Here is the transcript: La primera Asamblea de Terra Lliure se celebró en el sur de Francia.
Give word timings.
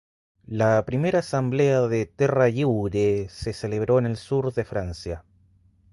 La 0.47 0.83
primera 0.83 1.19
Asamblea 1.19 1.81
de 1.81 2.07
Terra 2.07 2.47
Lliure 2.49 3.29
se 3.29 3.53
celebró 3.53 3.99
en 3.99 4.07
el 4.07 4.17
sur 4.17 4.51
de 4.51 4.65
Francia. 4.65 5.23